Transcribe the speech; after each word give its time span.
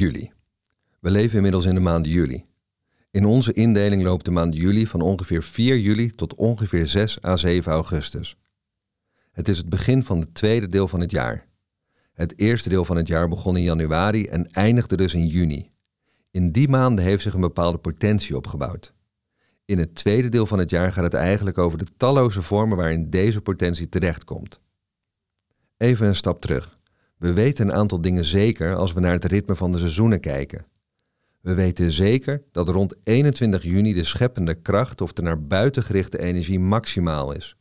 Juli. 0.00 0.32
We 1.00 1.10
leven 1.10 1.36
inmiddels 1.36 1.64
in 1.64 1.74
de 1.74 1.80
maand 1.80 2.06
juli. 2.06 2.44
In 3.10 3.24
onze 3.24 3.52
indeling 3.52 4.02
loopt 4.02 4.24
de 4.24 4.30
maand 4.30 4.56
juli 4.56 4.86
van 4.86 5.00
ongeveer 5.00 5.42
4 5.42 5.78
juli 5.78 6.10
tot 6.10 6.34
ongeveer 6.34 6.86
6 6.86 7.24
à 7.24 7.36
7 7.36 7.72
augustus. 7.72 8.36
Het 9.32 9.48
is 9.48 9.58
het 9.58 9.68
begin 9.68 10.04
van 10.04 10.20
het 10.20 10.34
tweede 10.34 10.66
deel 10.66 10.88
van 10.88 11.00
het 11.00 11.10
jaar. 11.10 11.46
Het 12.12 12.38
eerste 12.38 12.68
deel 12.68 12.84
van 12.84 12.96
het 12.96 13.06
jaar 13.06 13.28
begon 13.28 13.56
in 13.56 13.62
januari 13.62 14.26
en 14.26 14.50
eindigde 14.50 14.96
dus 14.96 15.14
in 15.14 15.26
juni. 15.26 15.70
In 16.30 16.52
die 16.52 16.68
maanden 16.68 17.04
heeft 17.04 17.22
zich 17.22 17.34
een 17.34 17.40
bepaalde 17.40 17.78
potentie 17.78 18.36
opgebouwd. 18.36 18.94
In 19.64 19.78
het 19.78 19.94
tweede 19.94 20.28
deel 20.28 20.46
van 20.46 20.58
het 20.58 20.70
jaar 20.70 20.92
gaat 20.92 21.04
het 21.04 21.14
eigenlijk 21.14 21.58
over 21.58 21.78
de 21.78 21.86
talloze 21.96 22.42
vormen 22.42 22.76
waarin 22.76 23.10
deze 23.10 23.40
potentie 23.40 23.88
terechtkomt. 23.88 24.60
Even 25.76 26.06
een 26.06 26.14
stap 26.14 26.40
terug. 26.40 26.78
We 27.20 27.32
weten 27.32 27.68
een 27.68 27.74
aantal 27.74 28.00
dingen 28.00 28.24
zeker 28.24 28.74
als 28.74 28.92
we 28.92 29.00
naar 29.00 29.12
het 29.12 29.24
ritme 29.24 29.56
van 29.56 29.70
de 29.70 29.78
seizoenen 29.78 30.20
kijken. 30.20 30.66
We 31.40 31.54
weten 31.54 31.90
zeker 31.90 32.42
dat 32.52 32.68
rond 32.68 32.96
21 33.02 33.62
juni 33.62 33.92
de 33.92 34.04
scheppende 34.04 34.54
kracht 34.54 35.00
of 35.00 35.12
de 35.12 35.22
naar 35.22 35.42
buiten 35.42 35.82
gerichte 35.82 36.18
energie 36.18 36.60
maximaal 36.60 37.32
is. 37.32 37.56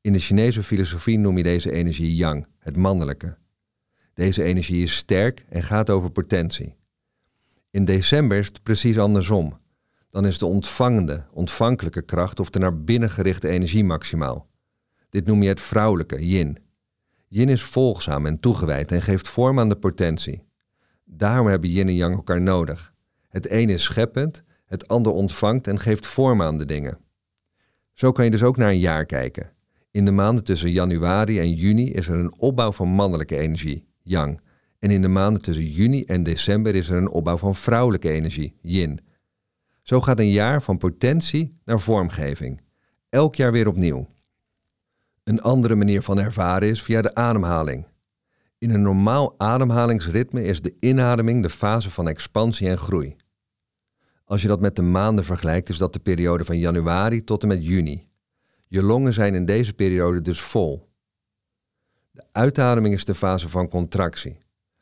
In 0.00 0.12
de 0.12 0.18
Chinese 0.18 0.62
filosofie 0.62 1.18
noem 1.18 1.36
je 1.36 1.42
deze 1.42 1.70
energie 1.70 2.14
yang, 2.14 2.46
het 2.58 2.76
mannelijke. 2.76 3.36
Deze 4.14 4.42
energie 4.42 4.82
is 4.82 4.96
sterk 4.96 5.44
en 5.48 5.62
gaat 5.62 5.90
over 5.90 6.10
potentie. 6.10 6.74
In 7.70 7.84
december 7.84 8.38
is 8.38 8.46
het 8.46 8.62
precies 8.62 8.98
andersom. 8.98 9.58
Dan 10.08 10.26
is 10.26 10.38
de 10.38 10.46
ontvangende, 10.46 11.24
ontvankelijke 11.32 12.02
kracht 12.02 12.40
of 12.40 12.50
de 12.50 12.58
naar 12.58 12.80
binnen 12.82 13.10
gerichte 13.10 13.48
energie 13.48 13.84
maximaal. 13.84 14.48
Dit 15.08 15.26
noem 15.26 15.42
je 15.42 15.48
het 15.48 15.60
vrouwelijke, 15.60 16.26
yin. 16.26 16.58
Yin 17.28 17.48
is 17.48 17.62
volgzaam 17.62 18.26
en 18.26 18.40
toegewijd 18.40 18.92
en 18.92 19.02
geeft 19.02 19.28
vorm 19.28 19.58
aan 19.58 19.68
de 19.68 19.76
potentie. 19.76 20.42
Daarom 21.04 21.46
hebben 21.46 21.70
yin 21.70 21.88
en 21.88 21.94
yang 21.94 22.14
elkaar 22.14 22.40
nodig. 22.40 22.92
Het 23.28 23.50
een 23.50 23.68
is 23.68 23.82
scheppend, 23.82 24.42
het 24.66 24.88
ander 24.88 25.12
ontvangt 25.12 25.66
en 25.66 25.78
geeft 25.78 26.06
vorm 26.06 26.42
aan 26.42 26.58
de 26.58 26.64
dingen. 26.64 26.98
Zo 27.92 28.12
kan 28.12 28.24
je 28.24 28.30
dus 28.30 28.42
ook 28.42 28.56
naar 28.56 28.68
een 28.68 28.78
jaar 28.78 29.06
kijken. 29.06 29.52
In 29.90 30.04
de 30.04 30.10
maanden 30.10 30.44
tussen 30.44 30.70
januari 30.70 31.38
en 31.38 31.52
juni 31.52 31.92
is 31.92 32.08
er 32.08 32.18
een 32.18 32.38
opbouw 32.38 32.72
van 32.72 32.88
mannelijke 32.88 33.36
energie, 33.36 33.86
yang. 34.02 34.40
En 34.78 34.90
in 34.90 35.02
de 35.02 35.08
maanden 35.08 35.42
tussen 35.42 35.66
juni 35.66 36.04
en 36.04 36.22
december 36.22 36.74
is 36.74 36.88
er 36.88 36.96
een 36.96 37.10
opbouw 37.10 37.36
van 37.36 37.56
vrouwelijke 37.56 38.10
energie, 38.10 38.56
yin. 38.60 39.00
Zo 39.82 40.00
gaat 40.00 40.18
een 40.18 40.30
jaar 40.30 40.62
van 40.62 40.78
potentie 40.78 41.58
naar 41.64 41.80
vormgeving. 41.80 42.60
Elk 43.08 43.34
jaar 43.34 43.52
weer 43.52 43.68
opnieuw. 43.68 44.08
Een 45.28 45.42
andere 45.42 45.74
manier 45.74 46.02
van 46.02 46.18
ervaren 46.18 46.68
is 46.68 46.82
via 46.82 47.02
de 47.02 47.14
ademhaling. 47.14 47.86
In 48.58 48.70
een 48.70 48.82
normaal 48.82 49.34
ademhalingsritme 49.38 50.44
is 50.44 50.62
de 50.62 50.74
inademing 50.78 51.42
de 51.42 51.50
fase 51.50 51.90
van 51.90 52.08
expansie 52.08 52.68
en 52.68 52.78
groei. 52.78 53.16
Als 54.24 54.42
je 54.42 54.48
dat 54.48 54.60
met 54.60 54.76
de 54.76 54.82
maanden 54.82 55.24
vergelijkt, 55.24 55.68
is 55.68 55.78
dat 55.78 55.92
de 55.92 55.98
periode 55.98 56.44
van 56.44 56.58
januari 56.58 57.24
tot 57.24 57.42
en 57.42 57.48
met 57.48 57.64
juni. 57.64 58.08
Je 58.68 58.82
longen 58.82 59.14
zijn 59.14 59.34
in 59.34 59.44
deze 59.44 59.72
periode 59.72 60.22
dus 60.22 60.40
vol. 60.40 60.88
De 62.10 62.24
uitademing 62.32 62.94
is 62.94 63.04
de 63.04 63.14
fase 63.14 63.48
van 63.48 63.68
contractie. 63.68 64.38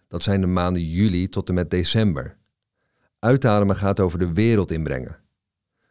Dat 0.09 0.23
zijn 0.23 0.41
de 0.41 0.47
maanden 0.47 0.89
juli 0.89 1.29
tot 1.29 1.49
en 1.49 1.55
met 1.55 1.71
december. 1.71 2.37
Uitademen 3.19 3.77
gaat 3.77 4.01
over 4.01 4.19
de 4.19 4.33
wereld 4.33 4.71
inbrengen. 4.71 5.19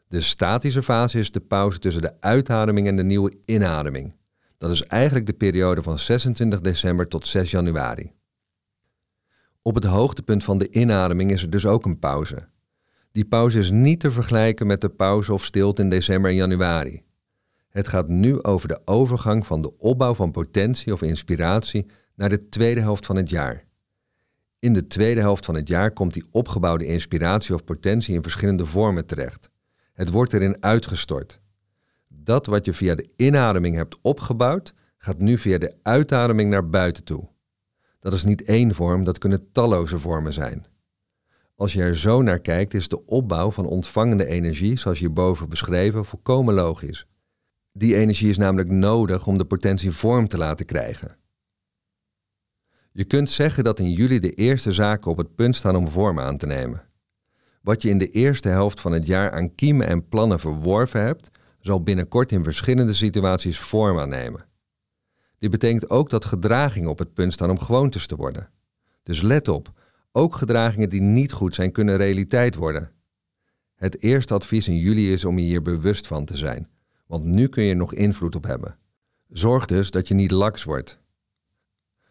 De 0.08 0.22
statische 0.22 0.84
fase 0.84 1.20
is 1.20 1.32
de 1.32 1.40
pauze 1.40 1.80
tussen 1.80 2.02
de 2.02 2.22
uitademing 2.22 2.88
en 2.88 2.96
de 2.96 3.04
nieuwe 3.04 3.38
inademing. 3.46 4.14
Dat 4.58 4.72
is 4.72 4.84
eigenlijk 4.84 5.26
de 5.26 5.34
periode 5.34 5.84
van 5.84 6.00
26 6.00 6.62
december 6.62 7.08
tot 7.08 7.28
6 7.28 7.52
januari. 7.52 8.14
Op 9.62 9.76
het 9.76 9.84
hoogtepunt 9.84 10.44
van 10.44 10.58
de 10.58 10.70
inademing 10.70 11.32
is 11.32 11.42
er 11.42 11.50
dus 11.50 11.66
ook 11.66 11.86
een 11.86 12.00
pauze. 12.00 12.48
Die 13.12 13.26
pauze 13.26 13.60
is 13.60 13.70
niet 13.70 14.00
te 14.00 14.12
vergelijken 14.12 14.68
met 14.68 14.82
de 14.82 14.90
pauze 14.90 15.34
of 15.34 15.46
stilte 15.46 15.82
in 15.82 15.90
december 15.90 16.30
en 16.30 16.36
januari. 16.36 17.04
Het 17.70 17.88
gaat 17.88 18.08
nu 18.08 18.44
over 18.44 18.68
de 18.68 18.82
overgang 18.86 19.46
van 19.46 19.62
de 19.62 19.78
opbouw 19.78 20.14
van 20.14 20.32
potentie 20.32 20.94
of 20.94 21.02
inspiratie 21.02 21.86
naar 22.16 22.30
de 22.30 22.50
tweede 22.50 22.82
helft 22.82 23.06
van 23.06 23.16
het 23.16 23.30
jaar. 23.30 23.64
In 24.60 24.74
de 24.74 24.88
tweede 24.88 25.22
helft 25.22 25.46
van 25.46 25.56
het 25.56 25.68
jaar 25.68 25.92
komt 25.92 26.14
die 26.14 26.26
opgebouwde 26.32 26.86
inspiratie 26.86 27.56
of 27.56 27.64
potentie 27.64 28.16
in 28.16 28.22
verschillende 28.22 28.66
vormen 28.66 29.06
terecht. 29.06 29.50
Het 29.94 30.10
wordt 30.10 30.34
erin 30.34 30.64
uitgestort 30.64 31.40
dat 32.26 32.46
wat 32.46 32.66
je 32.66 32.74
via 32.74 32.96
de 32.96 33.10
inademing 33.16 33.76
hebt 33.76 33.98
opgebouwd, 34.02 34.74
gaat 34.98 35.20
nu 35.20 35.38
via 35.38 35.58
de 35.58 35.76
uitademing 35.82 36.50
naar 36.50 36.70
buiten 36.70 37.04
toe. 37.04 37.28
Dat 38.00 38.14
is 38.14 38.24
niet 38.24 38.44
één 38.44 38.76
vorm, 38.76 39.04
dat 39.04 39.18
kunnen 39.18 39.52
talloze 39.52 40.00
vormen 40.00 40.34
zijn. 40.34 40.66
Als 41.56 41.74
je 41.74 41.82
er 41.82 41.98
zo 41.98 42.22
naar 42.22 42.40
kijkt, 42.40 42.74
is 42.74 42.88
de 42.88 43.06
opbouw 43.06 43.52
van 43.52 43.66
ontvangende 43.66 44.26
energie, 44.26 44.78
zoals 44.78 45.00
hierboven 45.00 45.50
beschreven, 45.50 46.06
volkomen 46.06 46.54
logisch. 46.54 47.08
Die 47.72 47.96
energie 47.96 48.30
is 48.30 48.38
namelijk 48.38 48.70
nodig 48.70 49.28
om 49.28 49.38
de 49.38 49.46
potentie 49.46 49.92
vorm 49.92 50.28
te 50.28 50.38
laten 50.38 50.66
krijgen. 50.66 51.18
Je 52.92 53.04
kunt 53.04 53.30
zeggen 53.30 53.64
dat 53.64 53.80
in 53.80 53.92
juli 53.92 54.20
de 54.20 54.34
eerste 54.34 54.72
zaken 54.72 55.12
op 55.12 55.18
het 55.18 55.36
punt 55.36 55.56
staan 55.56 55.76
om 55.76 55.88
vorm 55.88 56.20
aan 56.20 56.38
te 56.38 56.46
nemen. 56.46 56.84
Wat 57.62 57.82
je 57.82 57.90
in 57.90 57.98
de 57.98 58.10
eerste 58.10 58.50
helft 58.50 58.80
van 58.80 58.92
het 58.92 59.06
jaar 59.06 59.32
aan 59.32 59.56
kiemen 59.56 59.88
en 59.88 60.08
plannen 60.08 60.40
verworven 60.40 61.02
hebt, 61.02 61.32
zal 61.66 61.84
binnenkort 61.84 62.32
in 62.32 62.44
verschillende 62.44 62.94
situaties 62.94 63.60
vorm 63.60 64.00
aannemen. 64.00 64.46
Dit 65.38 65.50
betekent 65.50 65.90
ook 65.90 66.10
dat 66.10 66.26
gedragingen 66.26 66.90
op 66.90 67.00
het 67.00 67.14
punt 67.14 67.34
staan 67.34 67.50
om 67.50 67.60
gewoontes 67.60 68.08
te 68.08 68.16
worden. 68.16 68.50
Dus 69.04 69.22
let 69.22 69.48
op, 69.48 69.72
ook 70.12 70.36
gedragingen 70.36 70.90
die 70.90 71.02
niet 71.02 71.32
goed 71.32 71.56
zijn 71.56 71.72
kunnen 71.72 71.98
realiteit 71.98 72.56
worden. 72.56 72.92
Het 73.76 74.02
eerste 74.02 74.34
advies 74.34 74.68
in 74.68 74.78
juli 74.78 75.12
is 75.12 75.26
om 75.26 75.38
je 75.38 75.46
hier 75.46 75.62
bewust 75.62 76.08
van 76.08 76.26
te 76.26 76.38
zijn, 76.38 76.70
want 77.08 77.24
nu 77.24 77.48
kun 77.48 77.64
je 77.64 77.70
er 77.70 77.76
nog 77.76 77.94
invloed 77.94 78.36
op 78.36 78.44
hebben. 78.44 78.78
Zorg 79.30 79.66
dus 79.66 79.92
dat 79.92 80.08
je 80.08 80.14
niet 80.14 80.32
laks 80.32 80.64
wordt. 80.64 81.00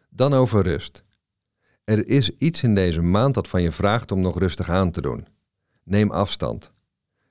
Dan 0.09 0.33
over 0.33 0.63
rust. 0.63 1.05
Er 1.85 2.09
is 2.09 2.31
iets 2.31 2.63
in 2.63 2.75
deze 2.75 3.03
maand 3.03 3.35
dat 3.35 3.49
van 3.49 3.63
je 3.63 3.73
vraagt 3.73 4.13
om 4.13 4.21
nog 4.21 4.39
rustig 4.39 4.71
aan 4.71 4.91
te 4.91 5.01
doen. 5.01 5.27
Neem 5.83 6.11
afstand. 6.11 6.73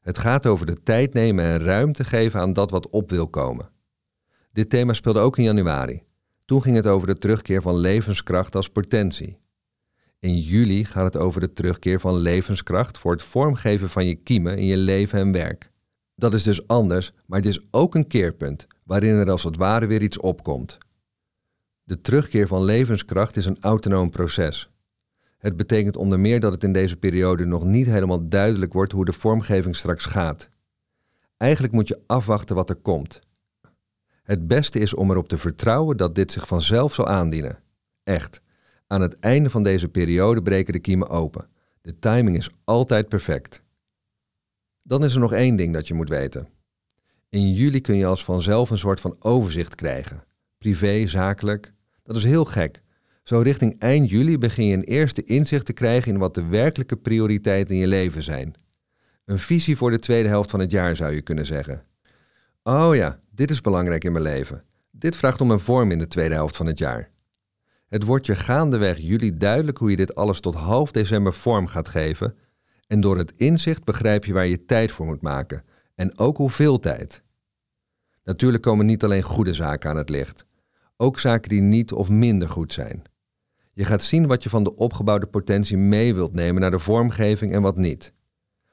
Het 0.04 0.18
gaat 0.18 0.46
over 0.46 0.66
de 0.66 0.84
tijd 0.84 1.14
nemen 1.14 1.46
en 1.46 1.60
ruimte 1.60 2.04
geven 2.04 2.40
aan 2.40 2.54
dat 2.54 2.72
wat 2.72 2.90
op 2.90 3.10
wil 3.10 3.28
komen. 3.28 3.70
Dit 4.52 4.70
thema 4.70 4.94
speelde 4.94 5.20
ook 5.20 5.38
in 5.38 5.44
januari. 5.44 6.04
Toen 6.46 6.62
ging 6.62 6.76
het 6.76 6.88
over 6.88 7.08
de 7.08 7.18
terugkeer 7.18 7.62
van 7.62 7.78
levenskracht 7.78 8.56
als 8.56 8.70
potentie. 8.70 9.38
In 10.20 10.40
juli 10.40 10.86
gaat 10.86 11.14
het 11.14 11.18
over 11.18 11.42
de 11.42 11.54
terugkeer 11.54 12.00
van 12.00 12.16
levenskracht 12.16 12.98
voor 12.98 13.12
het 13.12 13.24
vormgeven 13.24 13.90
van 13.90 14.06
je 14.06 14.16
kiemen 14.16 14.58
in 14.58 14.66
je 14.66 14.78
leven 14.78 15.20
en 15.20 15.32
werk. 15.32 15.72
Dat 16.16 16.34
is 16.34 16.44
dus 16.44 16.68
anders, 16.68 17.14
maar 17.26 17.40
het 17.40 17.48
is 17.48 17.68
ook 17.72 17.96
een 17.96 18.08
keerpunt 18.08 18.68
waarin 18.84 19.16
er 19.16 19.30
als 19.30 19.44
het 19.44 19.58
ware 19.58 19.86
weer 19.86 20.02
iets 20.02 20.20
opkomt. 20.20 20.78
De 21.84 22.02
terugkeer 22.02 22.48
van 22.48 22.64
levenskracht 22.64 23.38
is 23.38 23.46
een 23.46 23.58
autonoom 23.62 24.10
proces. 24.10 24.73
Het 25.44 25.56
betekent 25.56 25.98
onder 25.98 26.20
meer 26.20 26.40
dat 26.40 26.52
het 26.52 26.64
in 26.64 26.74
deze 26.74 26.98
periode 26.98 27.46
nog 27.46 27.64
niet 27.64 27.86
helemaal 27.86 28.30
duidelijk 28.30 28.74
wordt 28.74 28.92
hoe 28.92 29.06
de 29.06 29.14
vormgeving 29.14 29.76
straks 29.76 30.06
gaat. 30.06 30.50
Eigenlijk 31.38 31.74
moet 31.74 31.88
je 31.88 32.02
afwachten 32.08 32.56
wat 32.56 32.70
er 32.70 32.76
komt. 32.76 33.22
Het 34.24 34.48
beste 34.48 34.80
is 34.80 34.94
om 34.94 35.12
erop 35.12 35.28
te 35.28 35.38
vertrouwen 35.38 35.98
dat 35.98 36.16
dit 36.16 36.32
zich 36.32 36.48
vanzelf 36.48 36.94
zal 36.94 37.08
aandienen. 37.08 37.60
Echt. 38.04 38.42
Aan 38.88 39.02
het 39.02 39.20
einde 39.20 39.50
van 39.50 39.64
deze 39.64 39.88
periode 39.88 40.42
breken 40.42 40.74
de 40.74 40.80
kiemen 40.80 41.10
open. 41.10 41.48
De 41.82 42.00
timing 42.00 42.38
is 42.38 42.50
altijd 42.64 43.10
perfect. 43.10 43.64
Dan 44.82 45.04
is 45.04 45.14
er 45.14 45.20
nog 45.20 45.34
één 45.34 45.56
ding 45.56 45.74
dat 45.74 45.88
je 45.88 45.94
moet 45.94 46.10
weten. 46.10 46.48
In 47.30 47.54
juli 47.54 47.82
kun 47.82 47.96
je 47.96 48.06
als 48.06 48.24
vanzelf 48.24 48.70
een 48.70 48.78
soort 48.78 49.00
van 49.00 49.16
overzicht 49.20 49.76
krijgen. 49.76 50.24
Privé, 50.58 51.08
zakelijk. 51.08 51.74
Dat 52.04 52.16
is 52.16 52.24
heel 52.24 52.46
gek, 52.46 52.83
zo 53.24 53.40
richting 53.40 53.80
eind 53.80 54.10
juli 54.10 54.38
begin 54.38 54.66
je 54.66 54.76
een 54.76 54.84
eerste 54.84 55.24
inzicht 55.24 55.66
te 55.66 55.74
krijgen 55.74 56.12
in 56.12 56.18
wat 56.18 56.36
de 56.36 56.46
werkelijke 56.46 56.96
prioriteiten 56.96 57.76
in 57.76 57.82
je 57.82 57.88
leven 57.88 58.24
zijn. 58.24 58.54
Een 59.26 59.40
visie 59.40 59.78
voor 59.78 59.92
de 59.92 60.00
tweede 60.00 60.30
helft 60.30 60.50
van 60.50 60.60
het 60.60 60.72
jaar 60.72 60.96
zou 60.96 61.14
je 61.14 61.22
kunnen 61.22 61.46
zeggen. 61.46 61.84
Oh 62.64 62.96
ja, 62.96 63.20
dit 63.32 63.52
is 63.52 63.62
belangrijk 63.62 64.04
in 64.04 64.12
mijn 64.12 64.24
leven. 64.24 64.64
Dit 64.92 65.16
vraagt 65.16 65.42
om 65.42 65.52
een 65.52 65.60
vorm 65.60 65.92
in 65.92 66.00
de 66.00 66.08
tweede 66.08 66.34
helft 66.34 66.58
van 66.58 66.66
het 66.66 66.78
jaar. 66.78 67.10
Het 67.88 68.04
wordt 68.04 68.26
je 68.26 68.36
gaandeweg 68.36 68.98
juli 68.98 69.38
duidelijk 69.38 69.78
hoe 69.78 69.90
je 69.90 69.96
dit 69.96 70.16
alles 70.16 70.40
tot 70.40 70.56
half 70.56 70.92
december 70.92 71.34
vorm 71.34 71.68
gaat 71.68 71.88
geven. 71.88 72.36
En 72.88 73.02
door 73.02 73.18
het 73.18 73.38
inzicht 73.38 73.84
begrijp 73.84 74.26
je 74.26 74.34
waar 74.34 74.48
je 74.48 74.66
tijd 74.66 74.92
voor 74.92 75.06
moet 75.06 75.22
maken. 75.22 75.64
En 75.96 76.18
ook 76.18 76.38
hoeveel 76.38 76.80
tijd. 76.80 77.24
Natuurlijk 78.24 78.64
komen 78.64 78.86
niet 78.86 79.04
alleen 79.04 79.24
goede 79.24 79.54
zaken 79.54 79.90
aan 79.90 79.98
het 79.98 80.10
licht. 80.10 80.46
Ook 80.98 81.20
zaken 81.20 81.50
die 81.50 81.62
niet 81.62 81.92
of 81.92 82.10
minder 82.10 82.50
goed 82.50 82.74
zijn. 82.74 83.04
Je 83.74 83.86
gaat 83.86 84.04
zien 84.04 84.28
wat 84.28 84.44
je 84.44 84.50
van 84.50 84.64
de 84.64 84.76
opgebouwde 84.76 85.26
potentie 85.26 85.78
mee 85.78 86.14
wilt 86.14 86.34
nemen 86.34 86.62
naar 86.62 86.72
de 86.72 86.80
vormgeving 86.80 87.54
en 87.54 87.62
wat 87.62 87.78
niet. 87.78 88.14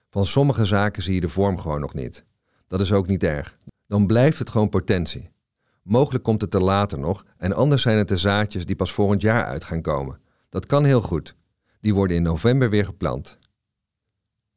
Van 0.08 0.26
sommige 0.26 0.64
zaken 0.64 1.02
zie 1.02 1.14
je 1.14 1.20
de 1.20 1.28
vorm 1.28 1.58
gewoon 1.58 1.80
nog 1.80 1.94
niet. 1.94 2.24
Dat 2.66 2.80
is 2.80 2.92
ook 2.92 3.06
niet 3.06 3.24
erg. 3.24 3.58
Dan 3.86 4.06
blijft 4.06 4.38
het 4.38 4.50
gewoon 4.50 4.68
potentie. 4.68 5.30
Mogelijk 5.82 6.24
komt 6.24 6.40
het 6.40 6.54
er 6.54 6.62
later 6.62 6.98
nog 6.98 7.24
en 7.36 7.52
anders 7.52 7.82
zijn 7.82 7.98
het 7.98 8.08
de 8.08 8.16
zaadjes 8.16 8.66
die 8.66 8.76
pas 8.76 8.92
volgend 8.92 9.22
jaar 9.22 9.44
uit 9.44 9.64
gaan 9.64 9.82
komen. 9.82 10.20
Dat 10.48 10.66
kan 10.66 10.84
heel 10.84 11.02
goed. 11.02 11.36
Die 11.80 11.94
worden 11.94 12.16
in 12.16 12.22
november 12.22 12.70
weer 12.70 12.84
gepland. 12.84 13.38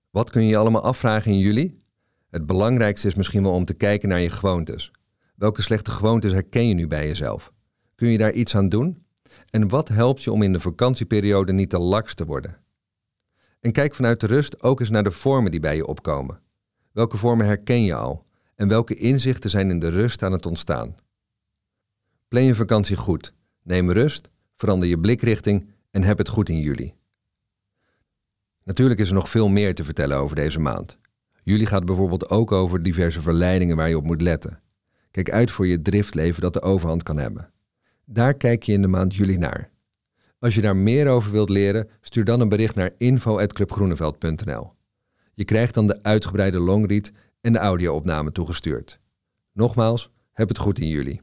Wat 0.09 0.29
kun 0.29 0.45
je 0.45 0.57
allemaal 0.57 0.83
afvragen 0.83 1.31
in 1.31 1.37
juli? 1.37 1.81
Het 2.29 2.45
belangrijkste 2.45 3.07
is 3.07 3.15
misschien 3.15 3.43
wel 3.43 3.53
om 3.53 3.65
te 3.65 3.73
kijken 3.73 4.09
naar 4.09 4.19
je 4.19 4.29
gewoontes. 4.29 4.91
Welke 5.35 5.61
slechte 5.61 5.91
gewoontes 5.91 6.31
herken 6.31 6.67
je 6.67 6.73
nu 6.73 6.87
bij 6.87 7.07
jezelf? 7.07 7.53
Kun 7.95 8.07
je 8.07 8.17
daar 8.17 8.31
iets 8.31 8.55
aan 8.55 8.69
doen? 8.69 9.05
En 9.49 9.67
wat 9.67 9.87
helpt 9.87 10.23
je 10.23 10.31
om 10.31 10.41
in 10.41 10.53
de 10.53 10.59
vakantieperiode 10.59 11.53
niet 11.53 11.69
te 11.69 11.79
laks 11.79 12.13
te 12.13 12.25
worden? 12.25 12.57
En 13.59 13.71
kijk 13.71 13.95
vanuit 13.95 14.19
de 14.19 14.27
rust 14.27 14.63
ook 14.63 14.79
eens 14.79 14.89
naar 14.89 15.03
de 15.03 15.11
vormen 15.11 15.51
die 15.51 15.59
bij 15.59 15.75
je 15.75 15.85
opkomen. 15.85 16.39
Welke 16.91 17.17
vormen 17.17 17.45
herken 17.45 17.83
je 17.83 17.95
al? 17.95 18.25
En 18.55 18.67
welke 18.67 18.95
inzichten 18.95 19.49
zijn 19.49 19.69
in 19.69 19.79
de 19.79 19.89
rust 19.89 20.23
aan 20.23 20.31
het 20.31 20.45
ontstaan? 20.45 20.95
Plan 22.27 22.43
je 22.43 22.55
vakantie 22.55 22.95
goed. 22.95 23.33
Neem 23.63 23.91
rust, 23.91 24.29
verander 24.55 24.89
je 24.89 24.99
blikrichting 24.99 25.69
en 25.91 26.03
heb 26.03 26.17
het 26.17 26.27
goed 26.27 26.49
in 26.49 26.59
juli. 26.59 26.93
Natuurlijk 28.63 28.99
is 28.99 29.07
er 29.07 29.13
nog 29.13 29.29
veel 29.29 29.47
meer 29.47 29.75
te 29.75 29.83
vertellen 29.83 30.17
over 30.17 30.35
deze 30.35 30.59
maand. 30.59 30.97
Juli 31.43 31.65
gaat 31.65 31.85
bijvoorbeeld 31.85 32.29
ook 32.29 32.51
over 32.51 32.83
diverse 32.83 33.21
verleidingen 33.21 33.75
waar 33.75 33.89
je 33.89 33.97
op 33.97 34.05
moet 34.05 34.21
letten. 34.21 34.61
Kijk 35.11 35.31
uit 35.31 35.51
voor 35.51 35.67
je 35.67 35.81
driftleven 35.81 36.41
dat 36.41 36.53
de 36.53 36.61
overhand 36.61 37.03
kan 37.03 37.17
hebben. 37.17 37.52
Daar 38.05 38.33
kijk 38.33 38.63
je 38.63 38.73
in 38.73 38.81
de 38.81 38.87
maand 38.87 39.15
juli 39.15 39.37
naar. 39.37 39.69
Als 40.39 40.55
je 40.55 40.61
daar 40.61 40.75
meer 40.75 41.07
over 41.07 41.31
wilt 41.31 41.49
leren, 41.49 41.89
stuur 42.01 42.23
dan 42.25 42.39
een 42.39 42.49
bericht 42.49 42.75
naar 42.75 42.91
info.clubgroeneveld.nl. 42.97 44.71
Je 45.33 45.45
krijgt 45.45 45.73
dan 45.73 45.87
de 45.87 46.03
uitgebreide 46.03 46.59
longread 46.59 47.11
en 47.41 47.53
de 47.53 47.59
audio-opname 47.59 48.31
toegestuurd. 48.31 48.99
Nogmaals, 49.51 50.11
heb 50.31 50.47
het 50.47 50.57
goed 50.57 50.79
in 50.79 50.87
juli. 50.87 51.21